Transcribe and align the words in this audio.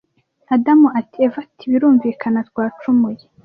adam 0.55 0.81
ati 0.99 1.17
eva 1.25 1.37
ati 1.45 1.63
birumvakana 1.71 2.39
twacumuye 2.49 3.23